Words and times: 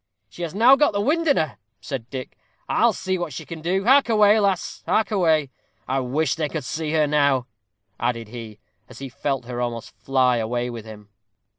"She 0.29 0.41
has 0.41 0.55
now 0.55 0.75
got 0.75 0.95
her 0.95 0.99
wind 1.01 1.27
in 1.27 1.37
her," 1.37 1.57
said 1.79 2.09
Dick; 2.09 2.35
"I'll 2.67 2.91
see 2.91 3.19
what 3.19 3.33
she 3.33 3.45
can 3.45 3.61
do 3.61 3.83
hark 3.85 4.09
away, 4.09 4.39
lass 4.39 4.81
hark 4.87 5.11
away! 5.11 5.51
I 5.87 5.99
wish 5.99 6.33
they 6.33 6.49
could 6.49 6.63
see 6.63 6.91
her 6.93 7.05
now," 7.05 7.45
added 7.99 8.29
he, 8.29 8.57
as 8.89 8.97
he 8.97 9.09
felt 9.09 9.45
her 9.45 9.61
almost 9.61 9.95
fly 9.95 10.37
away 10.37 10.71
with 10.71 10.85
him. 10.85 11.09